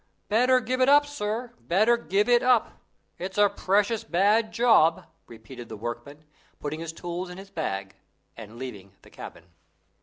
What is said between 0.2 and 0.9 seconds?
"Better give it